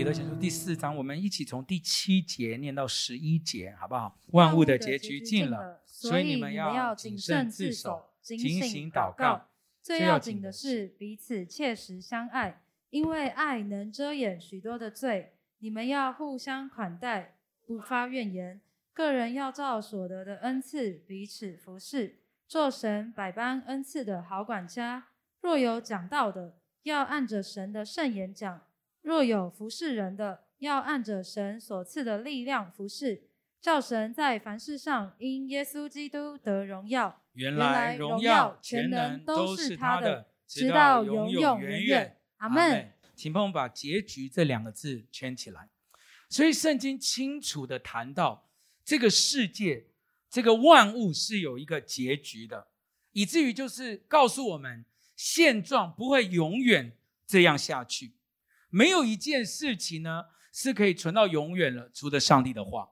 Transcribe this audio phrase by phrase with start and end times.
[0.00, 4.18] 彼得前书第四章，我们一起从第七节念到十一节，好不好？
[4.28, 9.50] 万物的结局近了，所以你们要谨慎自守，警醒祷告。
[9.82, 15.34] 最要紧的是彼此切实相爱，因为爱能遮掩许多的罪。
[15.58, 17.36] 你们要互相款待，
[17.66, 18.62] 不发怨言。
[18.94, 25.08] 个人要照所得的恩赐彼此服侍，做神百般恩赐的好管家。
[25.42, 28.62] 若有讲道的，要按着神的圣言讲。
[29.02, 33.22] 若有服侍人的，要按着神所赐的力量服侍，
[33.60, 37.22] 叫神在凡事上因耶稣基督得荣耀。
[37.32, 42.16] 原来荣耀全能都是他的，直到永永远远。
[42.38, 42.92] 阿门。
[43.14, 45.68] 请帮我们把“结局”这两个字圈起来。
[46.30, 48.48] 所以圣经清楚的谈到，
[48.82, 49.88] 这个世界、
[50.30, 52.68] 这个万物是有一个结局的，
[53.12, 54.86] 以至于就是告诉我们，
[55.16, 56.96] 现状不会永远
[57.26, 58.12] 这样下去。
[58.70, 62.88] 没有一件事情呢是可以存到永远了，除了上帝的话。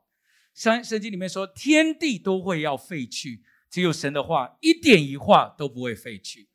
[0.55, 6.49] 圣圣经里面说，天地都会要废去，只有神的话一点一画都不会废去。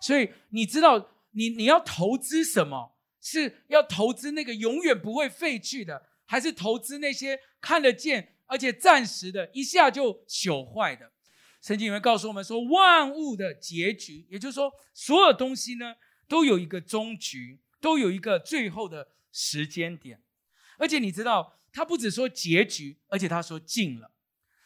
[0.00, 2.96] 所以你知道，你你要投资什么？
[3.20, 11.12] 是要投资那个永远不会废去的，还是投资那些看得见而且暂时的，一下就朽坏的？
[11.60, 15.94] 圣经里面告诉我们说，万物的结局，也就是说，所有东西呢
[16.26, 17.60] 都有一个终局。
[17.80, 20.22] 都有一个最后的时间点，
[20.78, 24.12] 而且你知道，他不只说结局，而且他说近了。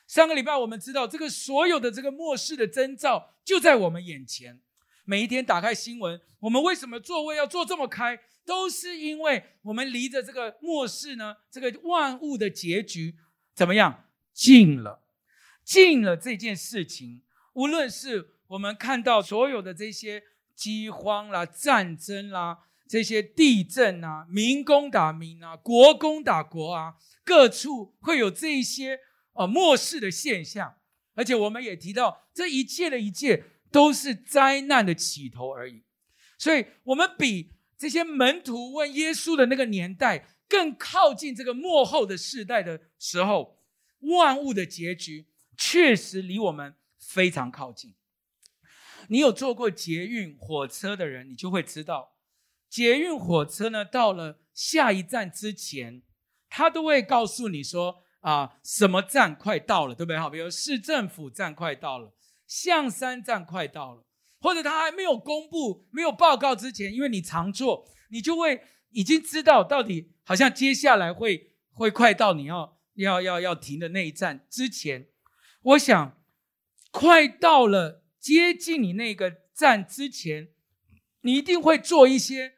[0.06, 4.60] 上个礼拜我们知道，这个所有的这个末世的征兆就在我们眼前。
[5.04, 8.18] 每一天打开新闻，我们为什么座位要坐这么开？
[8.44, 13.16] 都是因为我们离着这个末世呢，这个万物的结局
[13.54, 14.04] 怎么样？
[14.32, 15.02] 近了，
[15.62, 17.22] 近了这件事情，
[17.54, 20.22] 无论是我们看到所有的这些
[20.54, 22.58] 饥荒啦、战争啦。
[22.86, 29.00] 这些地震啊，民攻打民啊，国攻打国啊，各处会有这一些
[29.32, 30.76] 啊末世的现象，
[31.14, 35.82] 而且我们也提到，这一切的一切都是灾难的起头而已。
[36.38, 43.58] 所以，我们比这些门徒问耶稣的那个年代更靠近这个末后的世代的时候，
[44.00, 47.94] 万物的结局确实离我们非常靠近。
[49.08, 52.13] 你有坐过捷运、火车的人，你就会知道。
[52.74, 56.02] 捷运火车呢，到了下一站之前，
[56.50, 60.18] 他都会告诉你说啊，什么站快到了，对不对？
[60.18, 62.12] 好，比如市政府站快到了，
[62.48, 64.04] 象山站快到了，
[64.40, 75.06] 或者他还没有公布、没有报告之前，因为你常坐，你就会已经知道到底好像接下来会会快到你要要要要停的那一站之前，
[75.62, 76.20] 我想
[76.90, 80.48] 快到了接近你那个站之前，
[81.20, 82.53] 你一定会做一些。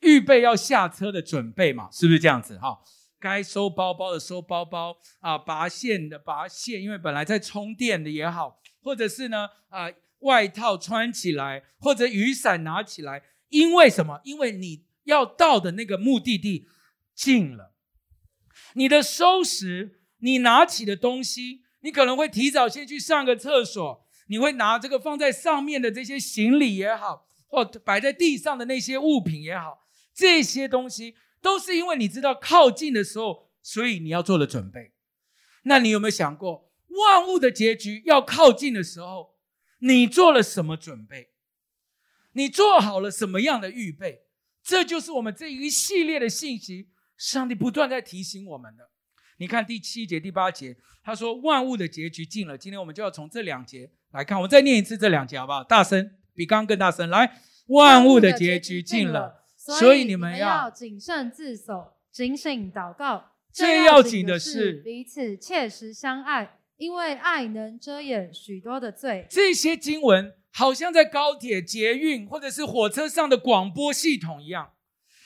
[0.00, 2.80] 预备要下车的准备嘛，是不是这样子哈？
[3.18, 9.90] 该收包包的收包包啊，拔线的拔线，因为本来在充电的也好，或者是呢啊
[10.20, 14.20] 外套穿起来，或者雨伞拿起来，因为什么？
[14.24, 16.66] 因为你要到的那个目的地
[17.14, 17.74] 近了，
[18.72, 29.78] 你的收拾，你拿起的东西，你可能会提早先去上个厕所，你会拿这个放在上面的这些行李也好，或摆在地上的那些物品也好。
[30.14, 34.92] 这些东西都是因为你知道靠近的时候，所以你要做的准备。
[35.64, 39.36] 那你有没有想过，万物的结局要靠近的时候，
[39.78, 41.30] 你做了什么准备？
[42.32, 44.22] 你做好了什么样的预备？
[44.62, 48.90] 这就是我们这一系列的信息，上帝不断在提醒我们的。
[49.38, 52.56] 你看第七节、第八节，他说万物的结局近了。
[52.56, 55.64] 今天我们就要从这两节来看，我再念一次这两节好不好？
[55.64, 57.08] 大声，比刚刚更大声。
[57.08, 59.39] 来，万物的结局近了。
[59.78, 63.32] 所以你们要谨慎自守，警醒祷告。
[63.52, 69.26] 最要紧的是彼此切实相爱，因为爱能遮掩许多的罪。
[69.28, 74.70] 这些经文好像在高铁、捷运或者是火车上的广播系统一样。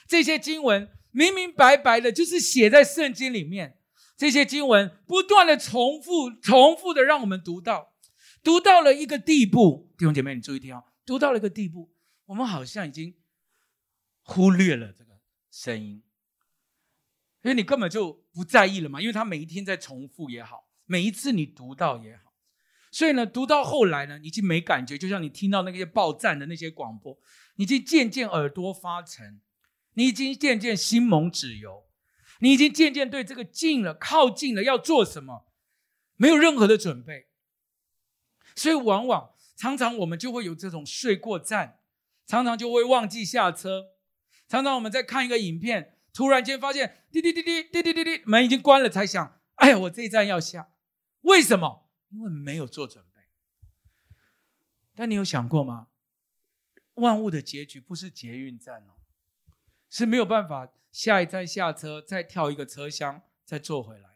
[0.08, 3.76] 这些经文明明白白的，就是写在圣经里面。
[4.16, 7.92] 这些经文不断的重复、重复的让我们读到，
[8.42, 9.92] 读到了一个地步。
[9.98, 11.90] 弟兄姐妹，你注意听哦，读到了一个地步，
[12.24, 13.14] 我们好像已经。
[14.24, 16.02] 忽略了这个声音，
[17.42, 19.00] 因为你根本就不在意了嘛。
[19.00, 22.32] 因为他每一天在重复也好，每一次你读到也好，
[22.90, 24.96] 所以呢，读到后来呢，已经没感觉。
[24.96, 27.18] 就像你听到那些报站的那些广播，
[27.56, 29.40] 你已经渐渐耳朵发沉，
[29.92, 31.86] 你已经渐渐心蒙脂油，
[32.40, 35.46] 你已经渐渐对这个近了、靠近了要做什么，
[36.16, 37.28] 没有任何的准备。
[38.56, 41.80] 所以往往常常我们就会有这种睡过站，
[42.26, 43.93] 常常就会忘记下车。
[44.54, 50.70] 常常我们在看一个影片，突然间发现滴滴滴滴滴滴滴滴，门已经关了，才想，哎呀，我这一站要下，
[51.22, 51.90] 为什么？
[52.10, 53.22] 因为没有做准备。
[54.94, 55.88] 但你有想过吗？
[56.94, 58.94] 万物的结局不是捷运站哦，
[59.90, 64.10] 是没有办法下一站下车，再跳一个车厢，再坐回来。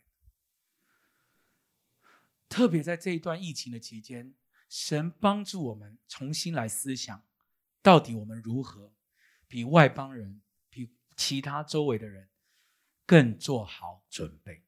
[2.49, 4.35] 特别在这一段疫情的期间，
[4.69, 7.25] 神帮助我们重新来思想，
[7.83, 8.93] 到底我们如何
[9.49, 10.41] 比外邦人、
[10.71, 12.29] 比其他周围的人
[13.05, 14.63] 更做好准备。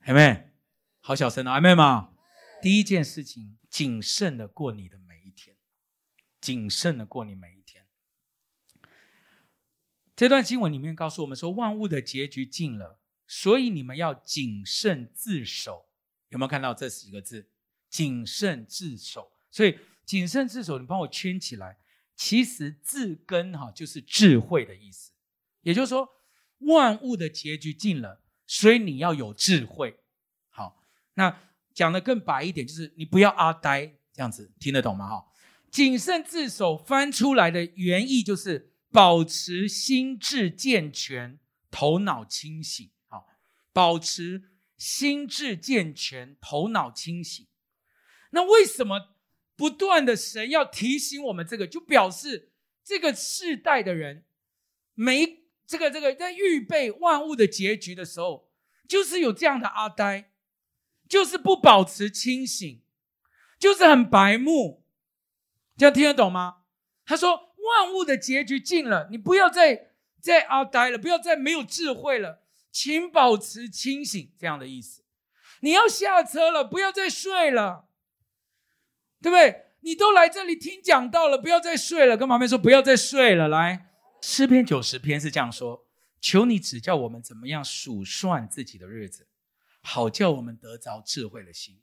[0.00, 0.52] 阿妹，
[1.00, 2.14] 好小声啊，阿们嘛。
[2.60, 5.56] 第一件事情，谨慎的过你的每一天，
[6.40, 7.86] 谨慎的过你每一天。
[10.16, 15.88] 这段经文里面告诉我们说，万物的结局近了，所以你们要谨慎自守。
[16.28, 17.50] 有没有看到这几个字？
[17.88, 19.32] 谨慎自守。
[19.50, 21.78] 所以谨慎自守，你帮我圈起来。
[22.16, 25.12] 其实字根哈就是智慧的意思，
[25.62, 26.08] 也就是说，
[26.58, 29.98] 万物的结局近了，所以你要有智慧。
[30.50, 30.82] 好，
[31.14, 31.38] 那。
[31.74, 35.08] 讲得更白一点，就是你不要阿呆这样子，听得懂吗？
[35.08, 35.24] 哈，
[35.70, 42.90] 谨慎自守翻出来的原意就是保持心智健全，头脑清醒。
[43.08, 43.26] 好，
[43.72, 47.46] 保持心智健全，头脑清醒。
[48.32, 49.11] 那为什么
[49.62, 51.68] 不断的神要提醒我们这个？
[51.68, 52.50] 就表示
[52.82, 54.24] 这个世代的人
[54.94, 58.50] 没这个这个在预备万物的结局的时候，
[58.88, 60.32] 就是有这样的阿呆。
[61.08, 62.82] 就是不保持清醒，
[63.56, 64.84] 就是很白目，
[65.76, 66.62] 这样听得懂吗？
[67.04, 72.42] 他说：“万物的结局近了，你不要再再阿呆了，不要再没有智慧了，
[72.72, 75.04] 请保持清醒。”这样的意思。
[75.60, 77.86] 你要下车了，不要再睡了，
[79.22, 79.66] 对不对？
[79.84, 82.16] 你都来这里听讲道了，不要再睡了。
[82.16, 83.48] 跟旁边说，不要再睡了。
[83.48, 83.90] 来，
[84.20, 85.86] 诗篇九十篇是这样说
[86.20, 89.28] ：“求你指教我们怎么样数算自己的日子。”
[89.82, 91.80] 好叫我们得着智慧的心，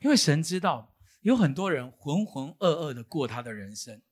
[0.00, 4.02] 因为神知道有很多人浑浑噩噩的过他的人生，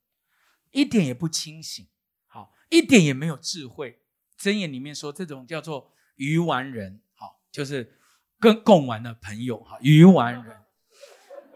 [0.70, 1.88] 一点也不清醒，
[2.28, 4.00] 好，一点也没有智慧。
[4.38, 7.98] 箴言里面说，这种叫做愚顽人，好，就是
[8.38, 10.56] 跟共玩的朋友，哈，愚顽人。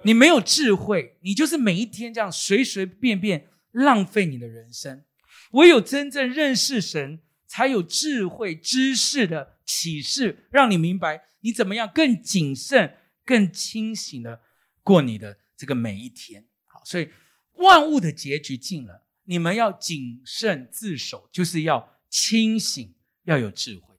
[0.05, 5.05] 你没有智慧，你就是每一天这样随随便便浪费你的人生。
[5.53, 11.25] 唯有真正认识神，才有智慧知识的启示，让你明白。
[11.41, 14.41] 你怎么样更谨慎、更清醒的
[14.83, 16.47] 过你的这个每一天？
[16.67, 17.11] 好，所以
[17.55, 22.95] 万物的结局近了，你们要谨慎自守，就是要清醒，
[23.25, 23.95] 要有智慧。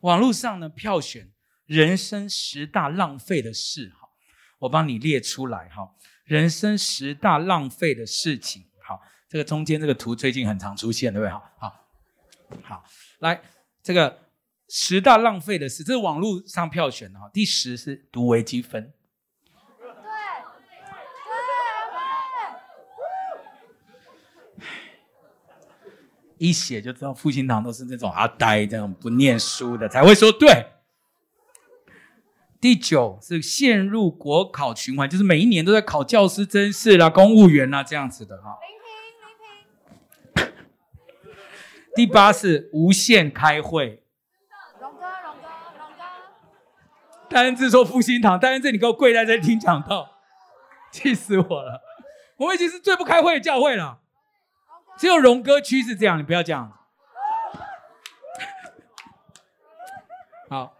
[0.00, 1.30] 网络上呢，票选
[1.66, 3.92] 人生十大浪费的事，
[4.60, 5.90] 我帮你列出来，哈，
[6.24, 11.30] 人生十大浪费的事情，好，这个中间这个图最近很常出现，对不对？
[11.30, 11.86] 好，好，
[12.62, 12.84] 好，
[13.18, 13.42] 来
[13.82, 14.30] 这个。
[14.72, 17.28] 十大浪费的事，这是网络上票选的哈。
[17.34, 18.92] 第十是读微积分，
[19.80, 19.88] 对，
[26.38, 30.64] 一写就知道复兴堂都是那种阿呆这种不念书的才会说对。
[32.60, 38.58] 第九是陷入国考循环，就是每一年都在考教师甄试啦、公务员啦这样子的哈。
[40.34, 40.66] 林平，林平。
[41.94, 44.04] 第八是无限开会。
[47.30, 50.18] 戴恩志说：“复兴堂，戴恩志，你给我跪在这里听讲道，
[50.90, 51.80] 气死我了！
[52.38, 54.00] 我们已经是最不开会的教会了，
[54.98, 56.76] 只有荣哥区是这样，你不要这样。
[60.48, 60.74] 好，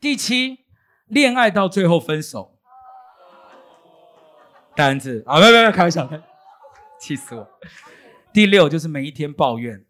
[0.00, 0.64] 第七，
[1.06, 2.58] 恋爱到最后分手。
[4.74, 6.08] 戴恩志啊，不不不，开玩笑，
[6.98, 7.46] 气死我！
[8.32, 9.84] 第六就是每一天抱怨。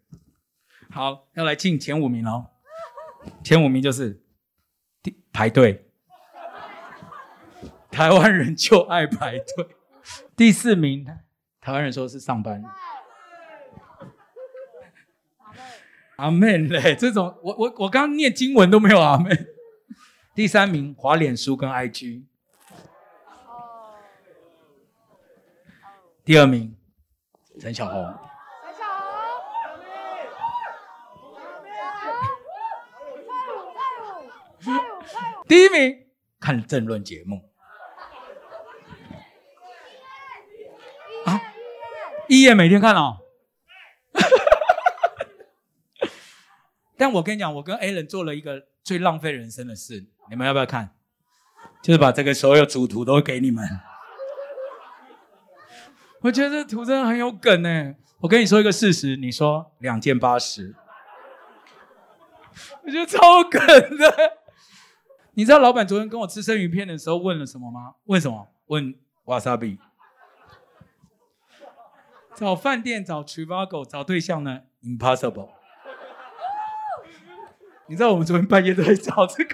[0.89, 2.47] 好，要来进前五名哦。”
[3.41, 4.21] 前五名就是
[5.01, 5.89] 第排队，
[7.89, 9.67] 台湾人就爱排队。
[10.35, 11.05] 第四名，
[11.61, 12.61] 台湾人说是上班。
[16.17, 19.47] 阿门嘞，这种我我我刚念经文都没有阿门。
[20.33, 22.23] 第三名，滑脸书跟 IG。
[26.23, 26.77] 第二名，
[27.59, 28.15] 陈小红。
[35.47, 36.07] 第一名
[36.39, 37.51] 看政论节目
[41.25, 41.41] 啊，
[42.29, 43.17] 一夜每天看哦。
[46.95, 50.95] 但我跟你讲，我跟 Alan 做了一个最浪费人生的事，你们要不要看？
[51.81, 53.67] 就是把这个所有主图都给你们。
[56.21, 57.95] 我觉得这图真的很有梗呢。
[58.19, 60.75] 我跟你说一个事实，你说两件八十，
[62.83, 63.59] 我觉得超梗
[63.97, 64.37] 的。
[65.33, 67.95] 你知道老板昨天跟我吃生鱼片的时候问了什么吗？
[68.05, 68.49] 问什么？
[68.67, 68.93] 问
[69.25, 69.79] wasabi。
[72.35, 75.49] 找饭店找 Trivago 找对象呢？Impossible。
[77.91, 79.53] 你知道我们昨天半夜都在找这个。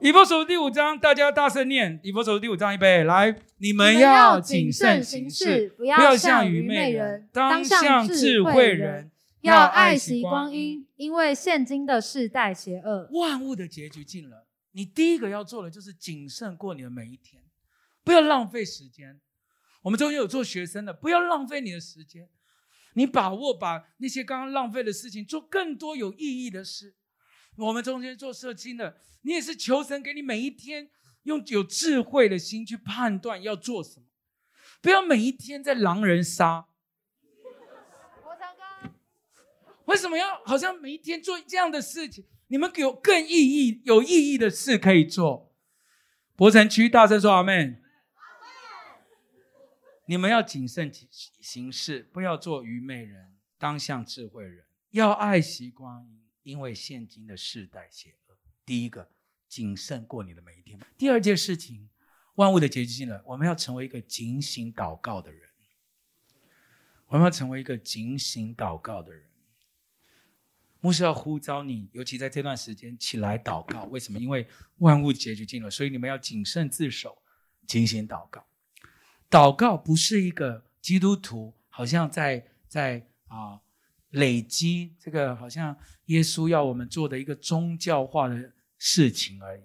[0.00, 1.98] 以弗所书第五章，大家大声念。
[2.04, 13.08] 以弗所书第五章，预备来，你们要谨慎行事，不要像愚昧人，当像智慧人，要爱惜光阴，因为现今的世代邪恶。
[13.14, 17.42] 万物的结局近了，你第一个要做的就是谨慎过你的每一天，
[18.04, 19.18] 不要浪费时间。
[19.82, 22.28] 我们中间有做学生的，不要浪费你的时间，
[22.98, 26.96] 你把握把那些刚刚浪费的事情，做更多有意义的事。
[27.56, 30.90] 我们中间做社青的，你也是求神给你每一天
[31.22, 34.06] 用有智慧的心去判断要做什么，
[34.82, 36.66] 不要每一天在狼人杀。
[38.24, 38.92] 我唱歌。
[39.84, 42.24] 为什么要好像每一天做这样的事情？
[42.48, 45.54] 你们有更意义、有意义的事可以做。
[46.34, 47.80] 博城区大声说阿门。
[50.10, 50.90] 你们要谨慎
[51.38, 56.24] 行事，不要做愚昧人，当像智慧人，要爱惜光阴。
[56.44, 58.38] 因为现今的世代邪恶。
[58.64, 59.06] 第一个，
[59.48, 60.80] 谨慎过你的每一天。
[60.96, 61.90] 第二件事情，
[62.36, 65.46] 万物的结局近了，我们要成为一个警醒祷告的人。
[67.08, 69.28] 我们要成为一个警醒祷告的人。
[70.80, 73.84] 牧师要呼召你，尤其在这段时间起来祷告。
[73.84, 74.18] 为什么？
[74.18, 74.48] 因为
[74.78, 77.22] 万物结局近了，所以你们要谨慎自守，
[77.66, 78.47] 警醒祷告。
[79.30, 83.60] 祷告不是一个基督徒好像在在啊。
[84.12, 89.60] 累积这个好像耶稣要我们做的一个宗教化的事情而已，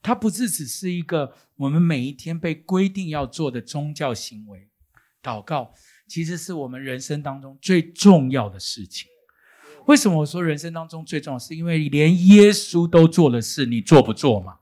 [0.00, 4.68] 它不是只是一个我们每一天被规定要做的宗教行为。
[5.20, 5.74] 祷告
[6.06, 9.08] 其实是我们人生当中最重要的事情。
[9.86, 11.38] 为什么我说人生当中最重要？
[11.40, 14.58] 是因为连耶稣都做的事，你做不做嘛？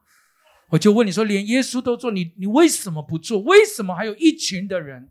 [0.71, 3.39] 我就问你说，连耶稣都做，你你为什么不做？
[3.41, 5.11] 为什么还有一群的人？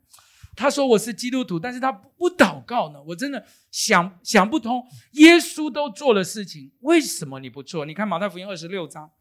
[0.56, 3.04] 他说我是基督徒，但是他不不祷告呢？
[3.04, 4.86] 我真的想想不通。
[5.14, 7.86] 耶稣都做了事情，为什么你不做？
[7.86, 9.12] 你看马太福音二十六章，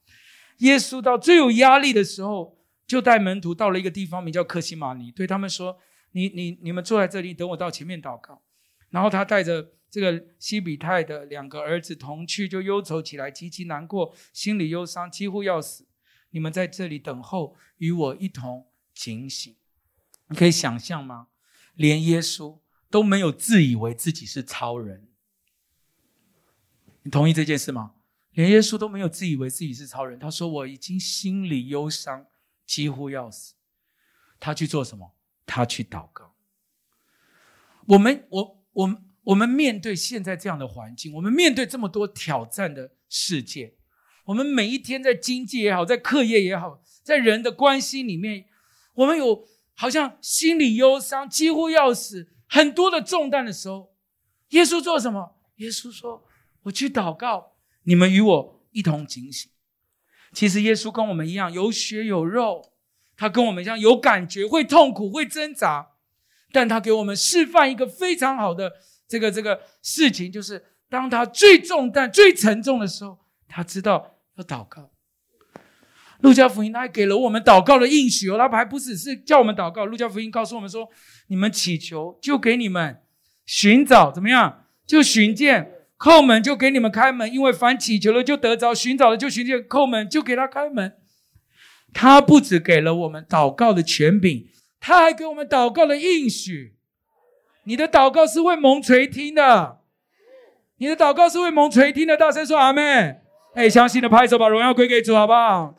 [0.58, 5.76] 耶稣到最有压力的时候，就带门徒到了一个地方，名叫客西马尼，对他们说
[6.12, 8.40] ：“你、你、你们坐在这里，等我到前面祷告。”
[8.90, 15.84] 然后他带着这个西比泰的两个儿子同去，就忧愁起来，极其难过，心里忧伤，几乎要死。
[16.34, 19.54] 你们在这里等候，与我一同警醒。
[20.26, 21.28] 你可以想象吗？
[21.76, 22.58] 连耶稣
[22.90, 25.06] 都没有自以为自己是超人，
[27.04, 27.94] 你同意这件事吗？
[28.32, 30.18] 连耶稣都没有自以为自己是超人。
[30.18, 32.26] 他说：“我已经心里忧伤，
[32.66, 33.54] 几乎要死。”
[34.40, 35.14] 他去做什么？
[35.46, 36.34] 他去祷告。
[37.86, 43.76] 我们，我，我们，我们面对现在这样的环境，我们面对这么多挑战的世界，
[44.24, 48.44] 我们每一天在经济也好，在课业也好，在人的关系里面，
[48.94, 49.46] 我们有。
[49.76, 53.92] 好像心里忧伤，几乎要死，很多的重担的时候，
[54.50, 55.34] 耶稣做什么？
[55.56, 56.24] 耶稣说
[56.62, 59.50] ：“我去祷告，你们与我一同警醒。”
[60.32, 62.70] 其实耶稣跟我们一样，有血有肉，
[63.16, 65.88] 他跟我们一样有感觉，会痛苦，会挣扎，
[66.52, 68.74] 但他给我们示范一个非常好的
[69.08, 74.90] 这个这个事情，就是当他最重担、最沉重的时候，他知道要祷告。
[76.20, 79.84] 路加福音他还给了我们祷告的应许哦，他还不只是叫我们祷告。
[79.84, 80.88] 路加福音告诉我们说
[81.28, 82.94] ：“你们祈求，就给你们；
[83.44, 84.64] 寻找，怎么样？
[84.86, 85.64] 就寻见；
[85.98, 87.30] 叩门，就给你们开门。
[87.30, 90.96] 因为凡祈求的就得着，寻找的就寻见，叩门就给他开门。
[91.92, 94.48] 他不只给了我们祷告的权柄，
[94.80, 96.76] 他还给我们祷告的应许。
[97.64, 99.80] 你的祷告是会蒙垂听的，
[100.78, 102.16] 你的祷告是会蒙垂听的。
[102.16, 103.23] 大声说阿门！
[103.54, 105.78] 哎，相信的拍手，把荣耀归给主，好不好？”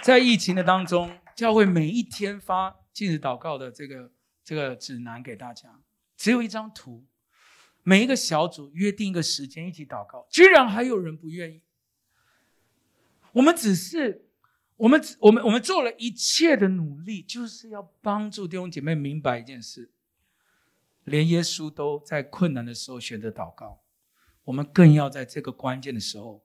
[0.00, 4.12] 在疫情的当中，教会每一天发禁止祷告的这个
[4.44, 5.80] 这个指南给大家，
[6.16, 7.04] 只有一张图，
[7.82, 11.60] 每一个小组约定一个时间一起祷告，居然还有人不愿意。
[13.32, 14.28] 我们只是，
[14.76, 19.90] 我们我们我们做了一切的努力，就是要帮助弟兄姐妹明白一件事：
[21.02, 23.80] 连耶稣都在困难的时候选择祷告，
[24.46, 26.42] 我们更要在这个关键的时候，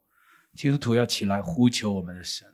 [0.55, 2.47] 基督徒要起来呼求我们的神。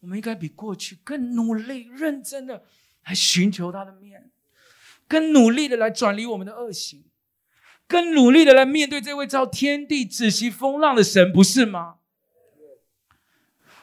[0.00, 2.64] 我们应该比过去更努力、认真的
[3.04, 4.30] 来寻求他的面，
[5.06, 7.04] 更努力的来转离我们的恶行，
[7.86, 11.96] 更努力的来面对这位造天地、止息风浪的神，不是吗？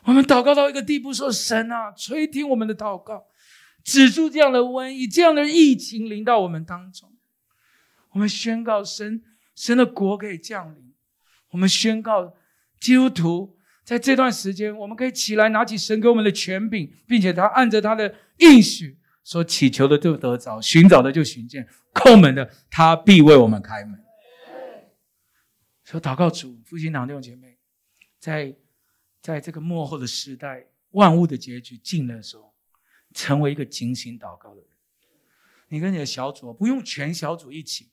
[0.06, 3.28] 我们祷告到一个地步，说：“神啊，垂听我们的祷告，
[3.84, 7.12] 止住这样的瘟疫，这样的疫情临到我们当中。
[8.12, 9.22] 我们宣告神
[9.56, 10.94] 神的国可以降临。
[11.50, 12.36] 我们宣告
[12.80, 24.04] 基督徒在这段时间，我们可以起来拿起神给我们的权柄，并且他按着他的应许说：祈求的就得着，寻找的就寻见，叩门的他必为我们开门。
[25.84, 27.58] 说祷告主，复兴堂弟兄姐妹，
[28.20, 28.56] 在
[29.22, 32.54] 在这个末后的时代，万物的结局近的时候，
[33.14, 34.70] 成为一个警醒祷告的人。
[35.68, 37.92] 你跟你的小组不用全小组一起，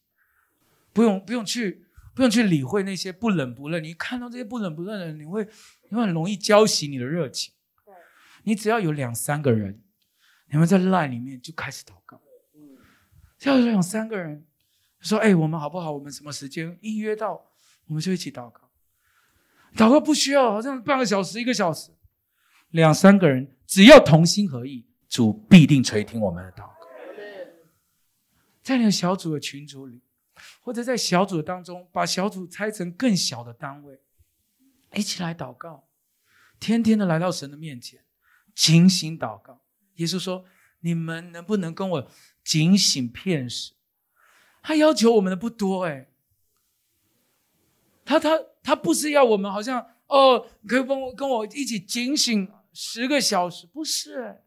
[0.92, 1.84] 不用不用去
[2.14, 3.80] 不用去理会那些不冷不热。
[3.80, 5.46] 你看到这些不冷不热的人，你会
[5.88, 7.54] 你会很容易浇熄你的热情。
[8.44, 9.80] 你只要有两三个人，
[10.50, 12.20] 你们在 line 里面就开始祷告。
[13.38, 14.44] 只要有两三个人
[15.00, 15.92] 说：“哎，我们好不好？
[15.92, 17.49] 我们什么时间预约到？”
[17.87, 18.70] 我们就一起祷告，
[19.75, 21.90] 祷告不需要好像半个小时、一个小时，
[22.70, 26.76] 两三个人只要同心合意，主必定垂听我们的祷告。
[28.62, 30.00] 在你的小组的群组里，
[30.62, 34.00] 或者在小组当中，把小组拆成更小的单位，
[34.95, 35.88] 一起来祷告，
[36.59, 38.04] 天天的来到神的面前，
[38.54, 39.61] 警醒祷告。
[39.97, 40.45] 耶稣说
[40.81, 42.11] ：“你们能不能跟我
[42.45, 43.75] 警醒片时？”
[44.62, 46.09] 他要求我们的不多，哎。
[48.04, 54.42] 他他他不是要我们好像哦，可以帮我跟我一起警醒十个小时，不是，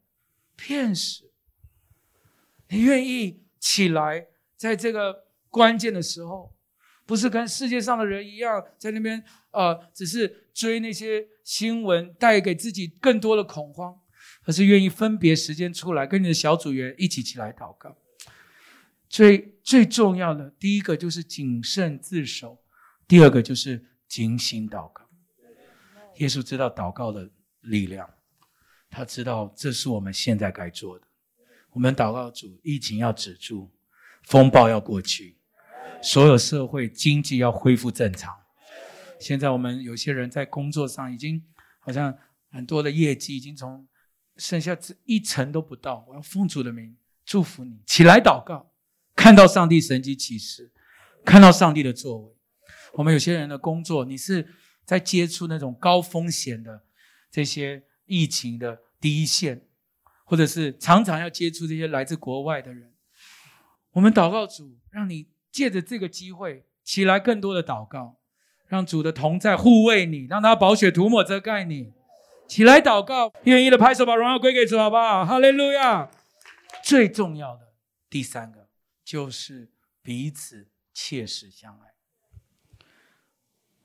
[0.55, 1.31] 片时。
[2.69, 5.24] 你愿意起来，在这个
[5.55, 6.53] 关键的时候，
[7.05, 13.97] 不是跟世界上的人一样，在那边呃，只是追那些新闻，带给自己更多的恐慌，
[14.43, 17.95] 而是愿意分别时间出来，跟你的小组员一起起来祷告。
[19.07, 22.61] 最最重要的第一个就是谨慎自守。
[23.07, 25.07] 第二个就是警醒祷告。
[26.17, 27.31] 耶稣知道祷告的
[27.61, 28.09] 力量，
[28.89, 31.07] 他知道这是我们现在该做的。
[31.71, 33.71] 我们祷告主，疫情要止住，
[34.23, 35.34] 风暴要过去，
[36.01, 38.33] 所有社会经济要恢复正常。
[39.19, 41.43] 现在我们有些人在工作上已经
[41.79, 42.15] 好像
[42.51, 43.87] 很多的业绩已经从
[44.37, 46.05] 剩下这一成都不到。
[46.07, 48.71] 我要奉主的名祝福你，起来祷告，
[49.15, 50.71] 看到上帝神迹启示，
[51.23, 52.35] 看到上帝的作为。
[52.93, 54.47] 我们有些人的工作，你是
[54.85, 56.83] 在接触那种高风险的
[57.31, 59.65] 这些疫情的第一线，
[60.25, 62.93] 或者是常常要接触这些来自国外的人。
[63.91, 68.17] 我们祷告主，让你借着这个机会起来更多的祷告，
[68.67, 71.93] 让主的同在护卫你，让他宝血涂抹遮盖你。
[72.45, 75.25] 起来祷告，愿意的拍手把荣耀归给主，好不好？
[75.25, 76.11] 哈利路亚！
[76.83, 77.71] 最重要的
[78.09, 78.67] 第三个
[79.01, 81.93] 就是彼此切实相爱。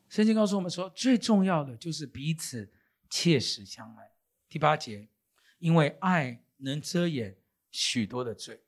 [0.08, 2.72] 圣经告诉我们说，最重要的就是彼此
[3.08, 4.10] 切实相爱。
[4.48, 5.08] 第八节，
[5.60, 7.36] 因为爱能遮掩
[7.70, 8.60] 许多的罪。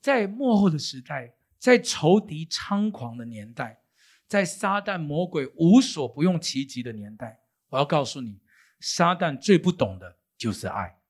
[0.00, 3.82] 在末后的时代，在仇敌猖狂的年代，
[4.26, 8.40] 在撒旦魔鬼无所不用其极的年代，我要告诉你，
[8.80, 11.00] 撒旦最不懂的就是爱。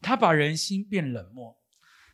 [0.00, 1.56] 他把人心变冷漠，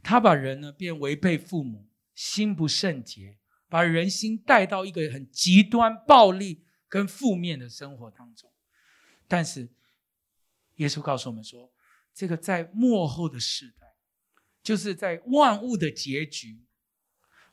[0.02, 3.38] 他把人呢变违背父母，心不圣洁。
[3.66, 8.48] 把人心带到一个很极端、暴力跟负面的生活当中，
[9.26, 9.68] 但是
[10.76, 11.72] 耶稣告诉我们说，
[12.14, 13.96] 这个在末后的世代，
[14.62, 16.63] 就是在万物的结局，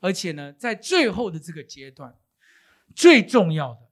[0.01, 2.19] 而且呢，在最后的这个阶段，
[2.93, 3.89] 最重要的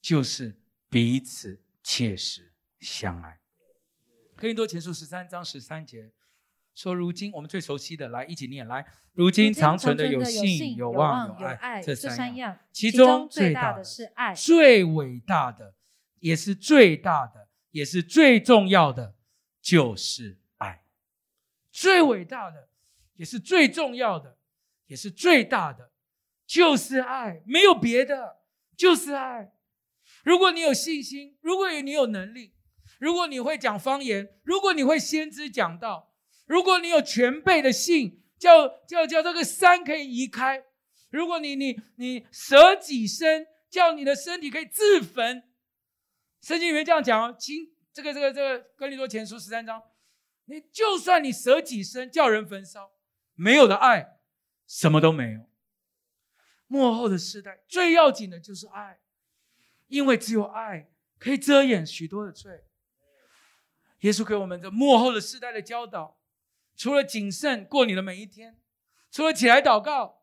[0.00, 0.58] 就是
[0.88, 3.38] 彼此切实相爱。
[4.34, 6.12] 可以多前书十三章十三节。
[6.72, 8.86] 说：“如今我们最熟悉的，来一起念来。
[9.12, 14.32] 如今长存的有信、有望、有爱，这三样，其中最大的是爱。
[14.34, 15.74] 最伟大的，
[16.20, 19.14] 也是最大的，也是最重要的，
[19.60, 20.84] 就是爱。
[21.70, 22.70] 最伟大的，
[23.16, 24.38] 也是最重要的，
[24.90, 25.92] 也是最大的，
[26.46, 27.42] 就是爱。
[27.46, 28.40] 没有别的，
[28.76, 29.52] 就是爱。
[30.24, 32.54] 如果你有信心，如果你有能力，
[32.98, 36.08] 如果你会讲方言，如果你会先知讲道。”
[36.50, 40.64] 如果你有全备的信，叫叫叫这个山可以移开；
[41.10, 45.44] 如果你你你舍己身，叫你的身体可以自焚。
[46.42, 49.80] 圣经里面这样讲哦，亲，这个这个这个哥林多前书十三章，
[50.46, 52.90] 你就算你舍己身，叫人焚烧，
[53.36, 54.18] 没有的爱，
[54.70, 55.50] 什么都没有。
[56.68, 59.00] 幕后的时代最要紧的就是爱，
[59.88, 62.66] 因为只有爱可以遮掩许多的罪。
[64.02, 66.20] 耶稣给我们这幕后的时代的教导。
[66.76, 68.56] 除了谨慎过你的每一天，
[69.10, 70.22] 除了起来祷告，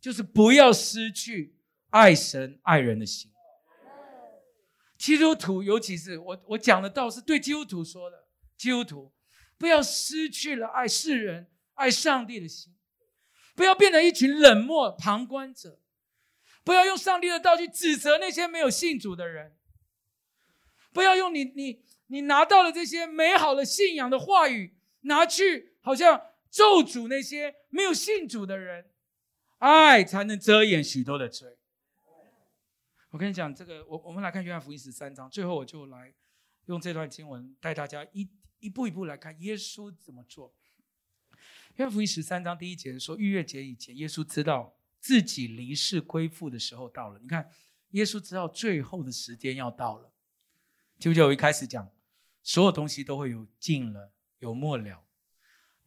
[0.00, 1.56] 就是不要失去
[1.90, 3.32] 爱神爱人的心。
[4.96, 8.28] 基督徒，尤其是我，我讲的道是对基督徒说的。
[8.56, 9.12] 基督徒
[9.58, 12.72] 不要失去了爱世人、爱上帝的心，
[13.60, 15.78] 不要变成一群冷漠旁观者，
[16.64, 19.54] 不要用上帝的道去指责那些没有信主的人，
[20.94, 28.90] 不要用你你你拿到了这些美好的信仰的话语拿去，好像咒诅那些没有信主的人。
[29.58, 31.58] 爱才能遮掩许多的罪。
[33.10, 36.14] 我跟你讲，这个我我们来看约翰福音十三章，最后我就来
[36.64, 38.26] 用这段经文带大家一
[38.58, 40.54] 一步一步来看耶稣怎么做。
[41.80, 47.18] 约翰福音十三章第一节说，逾越节以前，耶稣知道自己离世归父的时候到了。
[47.18, 47.50] 你看，
[47.92, 50.12] 耶稣知道最后的时间要到了。
[50.98, 51.90] 记不记得我一开始讲，
[52.42, 55.02] 所有东西都会有尽了，有末了。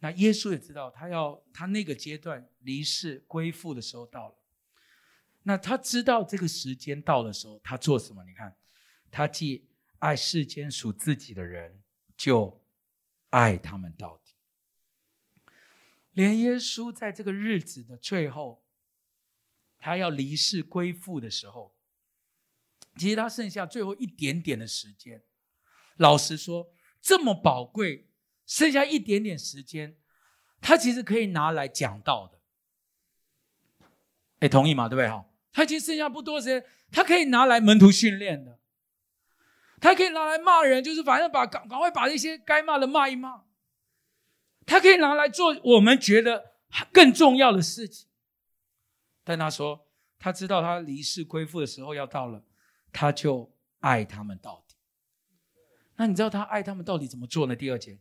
[0.00, 4.34] 那耶稣也知道，他要他那个阶段离世归父的时候到了。
[5.44, 8.24] 那他知道这个时间到的时候，他做什么？
[8.24, 8.52] 你看，
[9.12, 9.68] 他既
[10.00, 11.80] 爱世间属自己的人，
[12.16, 12.60] 就
[13.30, 14.20] 爱他们到。
[16.14, 18.64] 连耶稣在这个日子的最后，
[19.78, 21.76] 他要离世归父的时候，
[22.96, 25.22] 其实他剩下最后一点点的时间。
[25.98, 28.08] 老实说，这么宝贵。
[28.46, 29.96] 剩下一点点时间，
[30.60, 32.42] 他其实可以拿来讲道的。
[34.40, 34.86] 哎，同意吗？
[34.86, 35.08] 对不对？
[35.08, 38.60] 哈，他已经剩下不多时间，他可以拿来门徒训练的，
[39.80, 43.44] 他可以拿来骂人，就是反正把赶赶快把那些该骂的骂一骂。
[44.66, 46.54] 他可以拿来做我们觉得
[46.92, 48.08] 更重要的事情。
[49.22, 49.86] 但他说，
[50.18, 52.44] 他知道他离世归父的时候要到了，
[52.92, 54.74] 他就爱他们到底。
[55.96, 57.54] 那你知道他爱他们到底怎么做呢？
[57.54, 57.98] 第二节。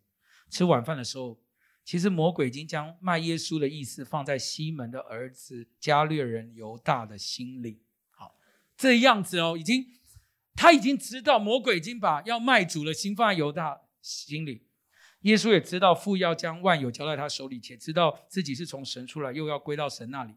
[0.49, 1.39] 吃晚饭的时候，
[1.83, 7.81] 其实魔鬼已经将卖耶稣的意思放在西门的儿子加略人犹大的心里。
[8.11, 8.35] 好，
[8.77, 9.85] 这样子哦，已经
[10.55, 14.67] 他已经知道魔鬼已经把要卖主的心放在犹大心里。
[15.23, 20.35] 耶稣也知道父要将万有交在他手里，且知道自己是从神出来，又要归到神那里。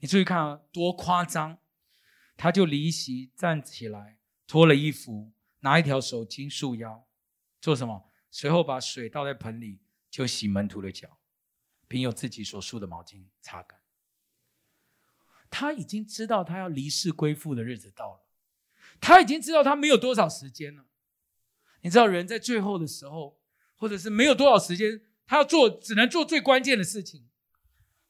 [0.00, 1.58] 你注意看啊，多夸张！
[2.36, 7.06] 他就离席站起来，脱了衣服，拿一条手巾束腰，
[7.60, 8.08] 做什么？
[8.30, 11.18] 随后把水倒在盆里，就洗门徒的脚，
[11.86, 13.78] 并用自己所束的毛巾擦干。
[15.48, 18.26] 他已经知道他要离世归父的日子到了，
[19.00, 20.86] 他已经知道他没有多少时间了。
[21.82, 23.38] 你知道人在最后的时候，
[23.82, 27.28] 或者是没有多少时间，他要做只能做最关键的事情。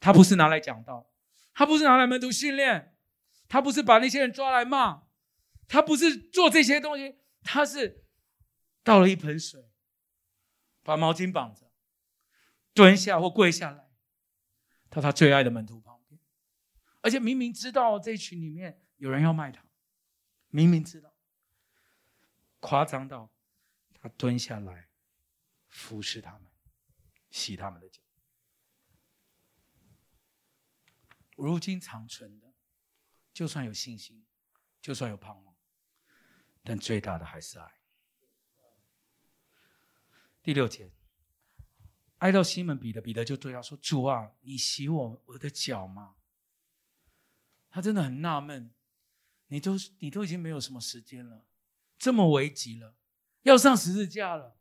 [0.00, 1.10] 他不是拿来讲道，
[1.54, 2.94] 他不是拿来门徒训练，
[3.48, 5.04] 他不是把那些人抓来骂，
[5.66, 8.04] 他不是做这些东西，他是
[8.82, 9.64] 倒了一盆水。
[10.82, 11.70] 把毛巾绑着，
[12.74, 13.88] 蹲下或跪下来，
[14.90, 16.20] 到他最爱的门徒旁边，
[17.00, 19.64] 而且明明知道这群里面有人要卖他，
[20.48, 21.14] 明明知道，
[22.60, 23.30] 夸张到
[23.98, 24.88] 他蹲下来
[25.72, 26.42] 服侍他们，
[27.30, 28.00] 洗他们的脚。
[31.34, 32.52] 如今长存的，
[33.32, 34.24] 就算有信心，
[34.80, 35.56] 就算有盼望，
[36.62, 37.80] 但最大的还是爱。
[40.42, 40.92] 第六节，
[42.18, 46.16] 爱到西门彼得，彼得就对他说：“主啊，你洗我我的脚吗？”
[47.70, 48.70] 他真的很纳闷，
[49.46, 51.46] 你都你都已经没有什么时间了，
[51.98, 52.94] 这么危急了，
[53.42, 54.60] 要上十字架了，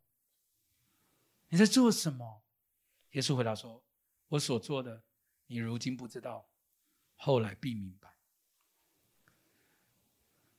[1.52, 2.42] 你在做什么？
[3.12, 3.84] 耶稣回答说
[4.30, 5.04] ：“我所做的，
[5.48, 6.50] 你如今不知道，
[7.18, 8.16] 后来必明白。”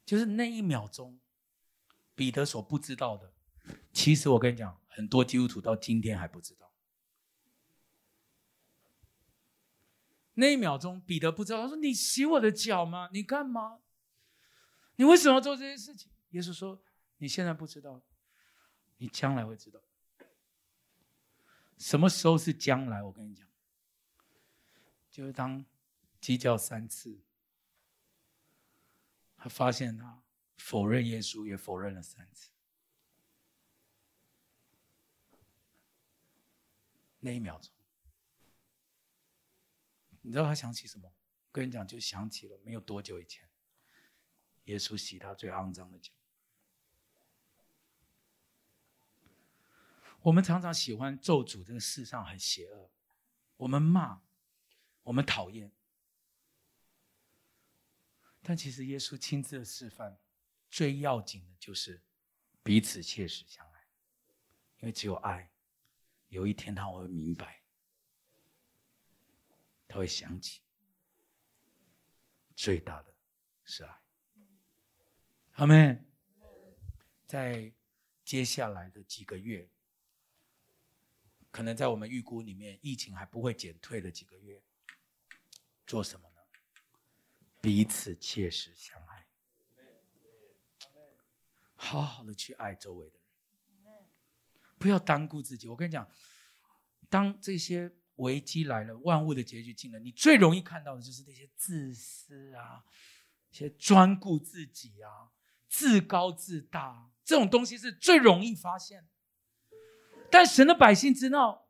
[0.05, 1.18] 就是那一秒钟，
[2.14, 3.33] 彼得所不知道的。
[3.90, 6.70] 其实我跟你讲，很多基督徒到今天还不知道。
[10.35, 13.09] 那一秒钟，彼得不知道，他说：“你洗我的脚吗？
[13.14, 13.81] 你干嘛？
[14.96, 16.83] 你为什么要做这些事情？”耶稣说
[17.16, 18.02] ：“你现在不知道，
[18.98, 19.81] 你将来会知道。
[21.82, 23.02] 什么时候是将来？
[23.02, 23.44] 我跟你讲，
[25.10, 25.66] 就是当
[26.20, 27.20] 鸡叫三次，
[29.36, 30.22] 他发现他
[30.58, 32.50] 否认耶稣，也否认了三次。”
[37.18, 37.72] 那一秒钟，
[40.20, 41.12] 你知道他想起什么？
[41.50, 43.50] 跟你讲，就想起了没有多久以前，
[44.66, 46.12] 耶稣洗他最肮脏的脚。
[50.22, 52.90] 我们常常喜欢咒诅这个世上很邪恶，
[53.56, 54.22] 我们骂，
[55.02, 55.70] 我们讨厌，
[58.40, 60.16] 但其实耶稣亲自的示范，
[60.70, 62.00] 最要紧的就是
[62.62, 63.87] 彼此切实相爱，
[64.78, 65.50] 因为只有爱。
[66.28, 67.61] 有一天他会明白，
[69.87, 70.62] 他会想起，
[72.56, 73.14] 最大的
[73.64, 74.00] 是爱。
[75.56, 76.06] 阿门。
[77.26, 77.72] 在
[78.24, 79.68] 接下来的几个月，
[81.52, 84.60] 可能在我们预估里面，疫情还不会减退的几个月，
[85.86, 86.36] 做什么呢？
[87.60, 89.26] 彼此切实相爱，
[91.76, 93.18] 好好的去爱周围的
[93.84, 93.94] 人，
[94.78, 95.68] 不要单顾自己。
[95.68, 96.10] 我跟你讲，
[97.10, 102.82] 当这些危机来了，万物的结局近了，你最容易看到的就是那些自私啊，
[103.50, 105.30] 一些专顾自己啊，
[105.68, 109.06] 自高自大，这种东西是最容易发现。
[110.32, 111.68] 但神的百姓知道，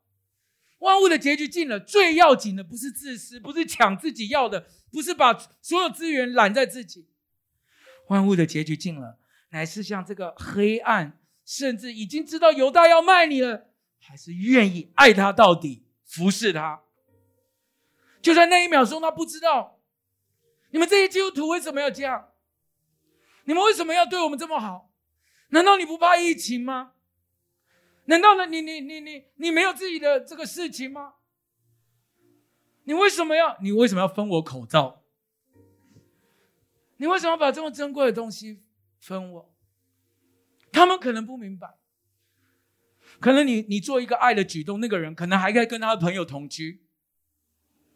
[0.79, 7.09] 万物的结局近了，最要紧的不是自私，不是抢自己要的，不是把所有资源揽在自己。
[8.07, 16.83] 万物的结局近了，乃是像这个黑暗，甚至已经知道犹大要卖你了，还是愿意爱他到底，服侍他。
[18.21, 19.81] 就在那一秒钟，他不知道，
[20.71, 22.29] 你们这些基督徒为什么要这样？
[23.43, 24.89] 你们为什么要对我们这么好？
[25.49, 26.93] 难道你不怕疫情吗？
[28.05, 28.45] 难道呢？
[28.45, 31.13] 你你你你你没有自己的这个事情吗？
[32.83, 35.03] 你为什么要你为什么要分我口罩？
[36.97, 38.63] 你为什么要把这么珍贵的东西
[38.99, 39.55] 分我？
[40.71, 41.77] 他们可能不明白，
[43.19, 46.83] 可能你你做一个爱的举动，那个人可能还可以跟他的朋友同居。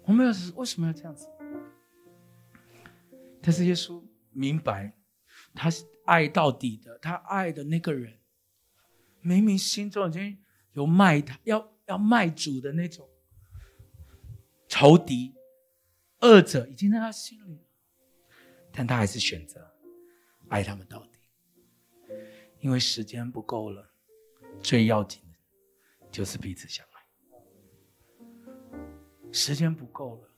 [0.06, 1.28] 我们要是为什么要这样子？
[3.42, 4.98] 但是耶稣明白，
[5.54, 8.18] 他是爱到底的，他爱的那个人。
[9.28, 10.38] 明明心中已经
[10.74, 13.10] 有卖他、要要卖主的那种
[14.68, 15.36] 仇敌、
[16.22, 17.60] 恶者，已经在他心里，
[18.72, 19.76] 但他还是选择
[20.48, 21.20] 爱他们到底，
[22.60, 23.92] 因为时间不够了。
[24.62, 25.38] 最要紧的，
[26.10, 26.94] 就是彼此相爱。
[29.32, 30.30] 时间不够了，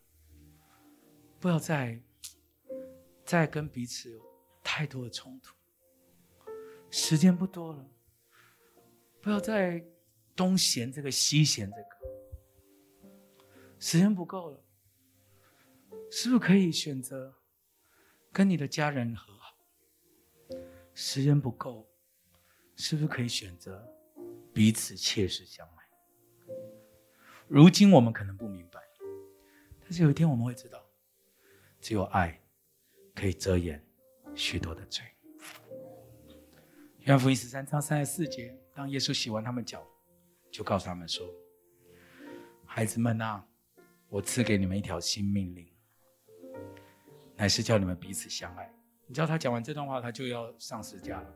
[1.39, 2.01] 不要再
[3.23, 4.21] 再跟彼此有
[4.61, 5.55] 太多的冲突。
[6.91, 7.85] 时间不多了。
[9.21, 9.83] 不要再
[10.35, 13.09] 东嫌这个西嫌这个，
[13.77, 14.63] 时间不够了，
[16.09, 17.35] 是不是可以选择
[18.31, 19.57] 跟你的家人和好？
[20.93, 21.85] 时间不够，
[22.75, 23.85] 是不是可以选择
[24.53, 26.53] 彼此切实相爱？
[27.47, 28.79] 如今我们可能不明白，
[29.81, 30.81] 但是有一天我们会知道，
[31.81, 32.41] 只有爱
[33.13, 33.85] 可以遮掩
[34.33, 35.03] 许多的罪。
[36.99, 38.57] 约翰福音十三章三十四节。
[38.79, 39.85] 当耶稣洗完他们脚，
[40.49, 41.29] 就告诉他们说
[42.65, 43.45] ：“孩子们啊，
[44.07, 45.69] 我赐给你们一条新命令，
[47.35, 48.73] 乃是叫你们彼此相爱。”
[49.05, 51.35] 你知道他讲完这段话，他就要上十架了。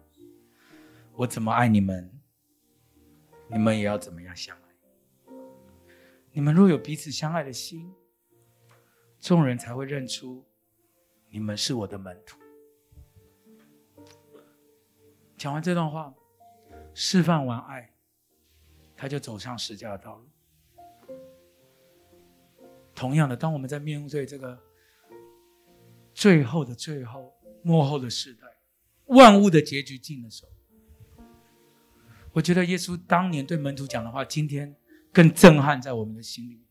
[1.11, 2.09] 我怎么爱你们，
[3.49, 5.33] 你们也要怎么样相爱。
[6.31, 7.93] 你们若有彼此相爱的心，
[9.19, 10.45] 众人才会认出
[11.29, 12.39] 你们是我的门徒。
[15.35, 16.13] 讲完这段话。
[16.93, 17.93] 释放完爱，
[18.95, 20.29] 他就走上十架的道路。
[22.93, 24.57] 同样的，当我们在面对这个
[26.13, 28.47] 最后的最后、末后的时代，
[29.05, 30.51] 万物的结局近的时候，
[32.33, 34.75] 我觉得耶稣当年对门徒讲的话，今天
[35.11, 36.63] 更震撼在我们的心里。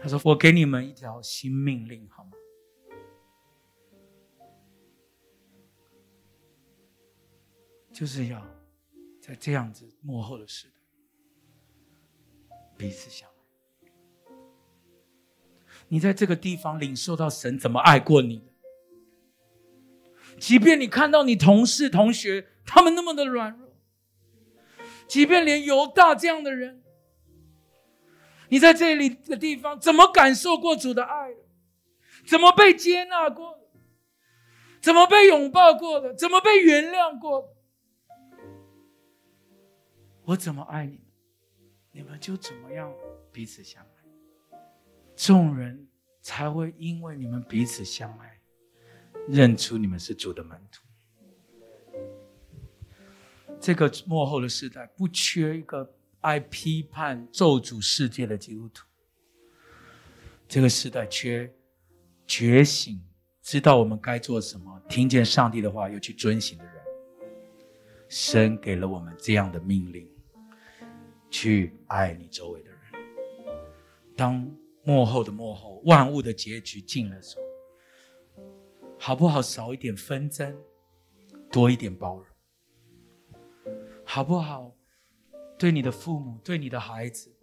[0.00, 2.32] 他说：“我给你们一条新命令，好吗？
[7.92, 8.44] 就是要。”
[9.26, 10.74] 在这样子幕后的时代，
[12.76, 13.32] 彼此相爱。
[15.88, 18.46] 你在这个地方领受到神怎么爱过你，
[20.38, 23.74] 即便你看到你同事、同学他们那么的软弱，
[25.08, 26.82] 即便连犹大这样的人，
[28.50, 31.30] 你在这里的地方怎么感受过主的爱？
[32.26, 33.58] 怎么被接纳过？
[34.82, 36.14] 怎么被拥抱过的？
[36.14, 37.53] 怎么被原谅过？
[40.24, 41.00] 我怎么爱你，
[41.92, 42.90] 你们就怎么样
[43.30, 43.88] 彼此相爱。
[45.14, 45.86] 众人
[46.22, 48.40] 才会因为你们彼此相爱，
[49.28, 50.82] 认出你们是主的门徒。
[53.60, 58.86] 这个末后的时代不缺一个爱批判咒诅世界的基督徒。
[60.48, 61.52] 这个时代缺
[62.26, 62.98] 觉醒，
[63.42, 66.74] 知道我们该做什么，听见上帝的话又去遵行的人。
[68.08, 70.08] 神给了我们这样的命令。
[71.34, 72.78] 去爱你周围的人。
[74.16, 74.48] 当
[74.84, 77.40] 幕后的幕后，万物的结局尽了手，
[79.00, 79.42] 好不好？
[79.42, 80.56] 少一点纷争，
[81.50, 82.26] 多一点包容，
[84.04, 84.76] 好不好？
[85.58, 87.34] 对你的父母，对你的孩子，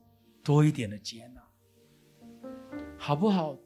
[0.41, 1.41] 多一点的接纳，
[2.97, 3.57] 好不好？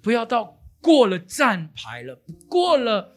[0.00, 3.16] 不要到过了站牌了，过了，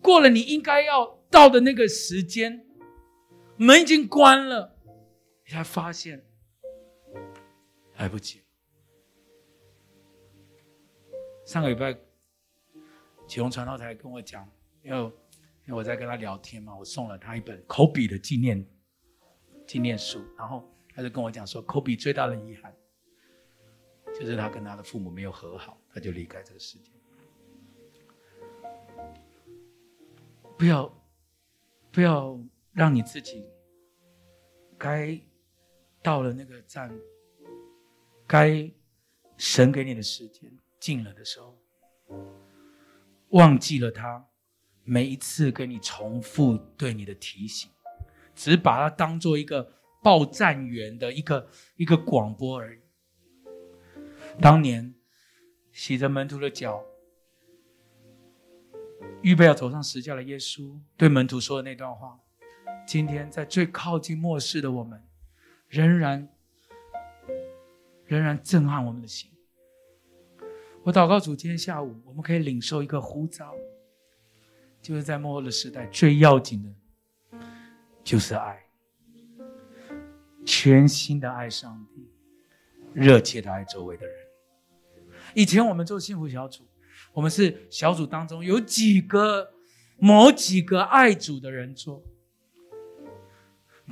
[0.00, 2.64] 过了你应该要到的那个时间，
[3.56, 4.78] 门已经关了。
[5.52, 6.24] 才发现
[7.96, 8.42] 来不及。
[11.44, 11.96] 上个礼拜，
[13.26, 14.48] 启宏传道台跟我讲，
[14.82, 18.66] 因为因为我在跟他聊天嘛，我送了他一本科比的纪念
[19.66, 22.74] 纪念书，然后他就跟我讲说，科比最大的遗憾
[24.14, 26.90] 就是他跟他的父母没有和好，他就离开这个世界。
[30.56, 30.92] 不要，
[31.90, 32.38] 不要
[32.72, 33.50] 让你自己
[34.78, 35.20] 该
[36.02, 36.92] 到了那个站，
[38.26, 38.70] 该
[39.36, 41.56] 神给你的时间近了的时候，
[43.30, 44.26] 忘记了他
[44.84, 47.70] 每一次给你重复对你的提醒，
[48.34, 52.80] 只把它当做一个报站员的一个一个广播而已。
[54.40, 54.94] 当年
[55.70, 56.84] 洗着门徒的脚。
[59.20, 62.18] 预备要走上十架的耶稣对门徒说的那段话，
[62.84, 65.00] 今天在最靠近末世的我们，
[65.72, 66.28] 仍然
[68.04, 69.30] 仍然震撼我们的心。
[70.82, 73.54] 我祷告主，今天下午我们可以领受一个呼召，
[74.82, 77.38] 就是在末后的时代最要紧的，
[78.04, 78.62] 就是爱，
[80.44, 82.06] 全心的爱上帝，
[82.92, 84.14] 热切的爱周围的人。
[85.32, 86.68] 以前我们做幸福小组。
[87.14, 89.52] 我们是小组当中有几个
[89.98, 92.02] 某几个爱主的人做，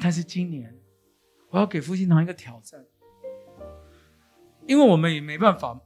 [0.00, 0.74] 但是今年
[1.50, 2.84] 我要给复兴堂一个挑战，
[4.66, 5.80] 因为我们也没办法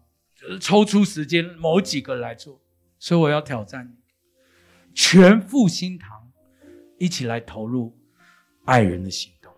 [0.61, 2.61] 抽出时间某几个来做，
[2.99, 3.97] 所以我要挑战你，
[4.95, 6.31] 全复兴堂
[6.99, 7.99] 一起来投入
[8.67, 9.53] 爱人的行动。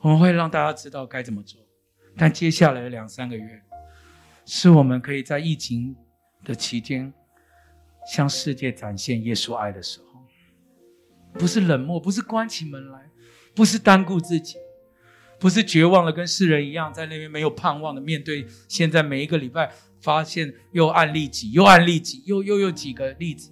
[0.00, 1.60] 我们会让大家知道该怎么做，
[2.16, 3.62] 但接下来的两三个月。
[4.48, 5.96] 是我们可以在疫情
[6.44, 7.12] 的期间，
[8.06, 10.24] 向世界展现耶稣爱的时候，
[11.32, 13.10] 不是冷漠，不是关起门来，
[13.56, 14.56] 不是单顾自己，
[15.40, 23.50] 不是绝望的跟世人一样，在那边没有盼望的面对现在每一个礼拜发现又案例几又案例几又又有几个例子，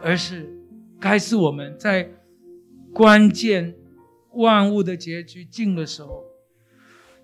[0.00, 0.50] 而是
[0.98, 2.10] 该是我们在
[2.92, 3.76] 关键
[4.32, 6.24] 万物的结局近的时候。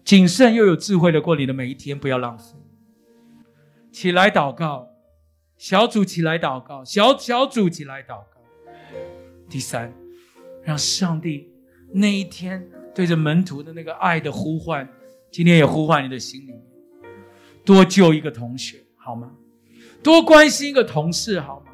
[0.05, 2.55] 谨慎又有智慧的过你的每一天，不要浪费。
[3.93, 4.89] 起来祷告，
[5.59, 8.41] 小组起来祷告，小小组起来祷告。
[9.51, 9.93] 第三，
[10.69, 11.49] 让上帝
[11.95, 12.63] 那一天
[12.95, 14.87] 对着门徒的那个爱的呼唤，
[15.31, 16.61] 今天也呼唤你的心里面，
[17.65, 19.31] 多救一个同学好吗？
[20.03, 21.73] 多关心一个同事好吗？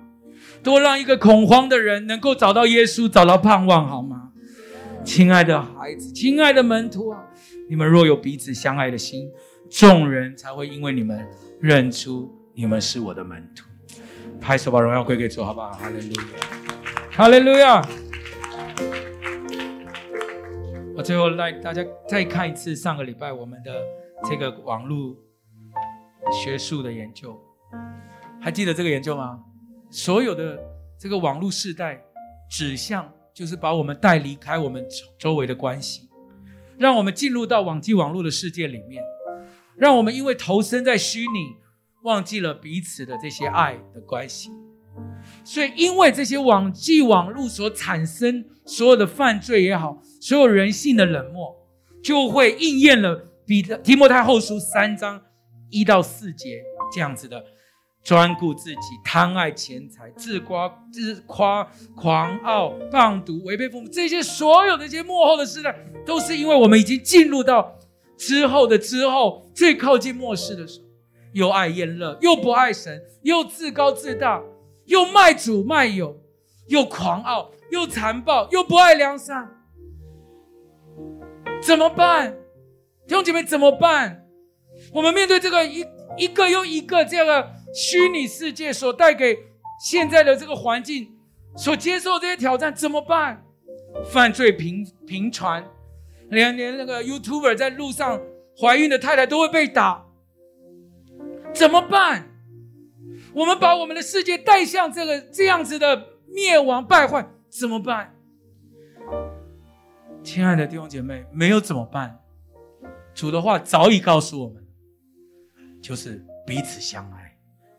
[0.63, 4.31] 多让一个恐慌的人能够找到耶稣，找到盼望好吗？
[5.05, 7.25] 亲爱的孩子，亲爱的门徒啊！
[7.69, 9.29] 你们若有彼此相爱的心，
[9.69, 11.27] 众人才会因为你们
[11.61, 13.65] 认出你们是我的门徒。
[14.41, 15.73] 拍手把荣耀归给主，好不好？
[15.73, 16.23] 哈利路亚，
[17.11, 17.85] 哈利路亚。
[20.97, 23.83] 我最后来大家再看一次上个礼拜我们的
[24.29, 25.17] 这个网络
[26.33, 27.37] 学术的研究，
[28.41, 29.43] 还记得这个研究吗？
[29.91, 30.57] 所有的
[30.97, 32.01] 这个网络世代
[32.49, 34.87] 指向就是把我们带离开我们
[35.19, 36.09] 周围的关系。
[36.79, 39.03] 让我们进入到网际网络的世界里面，
[39.77, 41.57] 让我们因为投身在虚拟，
[42.03, 44.51] 忘记了彼此的这些爱的关系。
[45.45, 51.55] 所以，因为这些网际网络所产生所有的犯罪也好，所有人性的冷漠，
[52.03, 55.21] 就会应验了彼得提摩太后书三章
[55.71, 57.45] 一到四节这样子的。
[58.03, 67.79] 专顾自己，贪爱钱财，自夸自夸，狂傲，放毒，违背父母，这些所有的这些幕后的时代，都是因为我们已经进入到
[68.19, 70.87] 之后的之后，最靠近末世的时候，
[71.33, 74.43] 又爱厌乐，又不爱神，又自高自大，
[74.87, 76.21] 又卖主卖友，
[76.69, 79.49] 又狂傲，又残暴，又不爱良善，
[81.63, 82.37] 怎么办？
[83.07, 84.27] 弟兄姐妹怎么办？
[84.93, 85.85] 我们面对这个一
[86.17, 87.55] 一个又一个这样的。
[87.77, 89.37] 虚拟世界所带给
[89.81, 91.13] 现在的这个环境，
[91.57, 93.45] 所接受这些挑战怎么办？
[94.13, 95.69] 犯罪频频传，
[96.31, 98.21] 连连那个 YouTuber 在路上
[98.57, 100.07] 怀孕的太太都会被打，
[101.53, 102.31] 怎么办？
[103.35, 108.15] 我们把我们的世界带向这个这样子的灭亡败坏，怎么办？
[110.23, 112.21] 亲爱的弟兄姐妹，没有怎么办？
[113.15, 114.65] 主的话早已告诉我们，
[115.83, 117.23] 就是彼此相爱。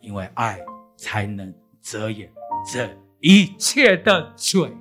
[0.02, 0.60] 因为爱
[0.96, 1.52] 才能
[1.82, 2.32] 遮掩
[2.72, 2.88] 这
[3.22, 4.72] 一切的罪。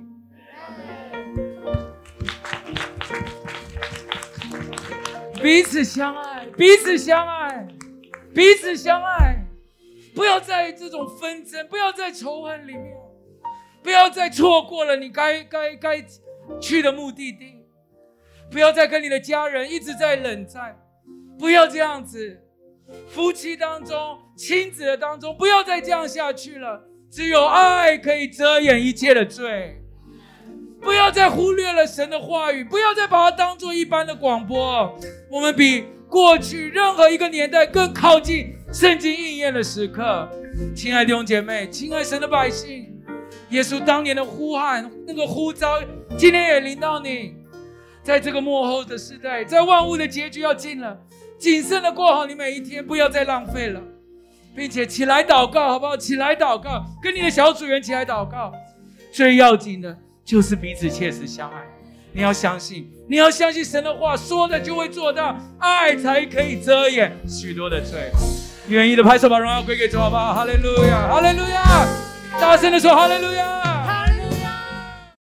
[5.41, 7.67] 彼此相爱，彼此相爱，
[8.35, 9.34] 彼此相爱，
[10.15, 12.95] 不要在这种纷争，不要在仇恨里面，
[13.83, 16.03] 不要再错过了你该该该
[16.59, 17.53] 去的目的地。
[18.49, 20.79] 不要再跟你的家人一直在冷战，
[21.37, 22.41] 不要这样子。
[23.07, 26.83] 夫妻当中、亲子的当中，不要再这样下去了。
[27.11, 29.81] 只有爱可以遮掩一切的罪。
[30.79, 34.95] 不要再忽略了神的话语，不要再把它当做一般的广播。
[35.31, 35.85] 我们比
[36.15, 40.29] 过去任何一个年代更靠近圣经应验的时刻。
[40.73, 42.87] 亲爱的弟兄姐妹，亲爱神的百姓，
[43.49, 45.77] 耶稣当年的呼喊，那个呼召，
[46.17, 47.35] 今天也临到你。
[48.01, 50.97] 在这个末后的时代，在万物的结局要近了，
[51.37, 53.81] 谨慎的过好你每一天，不要再浪费了，
[54.55, 55.97] 并且起来祷告，好不好？
[55.97, 58.53] 起来祷告，跟你的小组员起来祷告。
[59.11, 61.74] 最要紧的就是彼此切实相爱。
[62.15, 68.09] 你要相信，你要相信神的话，说的就会做到，爱才可以遮掩许多的罪。
[68.69, 70.33] 愿意的拍手，把荣耀归给主，好不好？
[70.33, 71.85] 哈利路亚，哈利路亚！
[72.39, 73.74] 大声的说，哈利路亚！